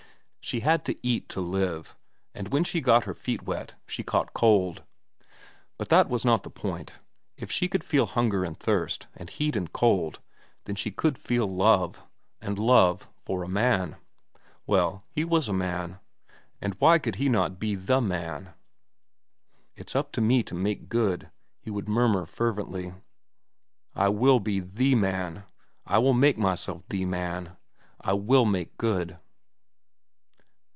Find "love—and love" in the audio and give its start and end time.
11.47-13.07